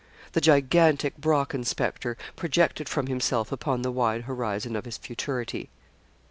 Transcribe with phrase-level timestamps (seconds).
[0.31, 5.69] The gigantic Brocken spectre projected from himself upon the wide horizon of his futurity.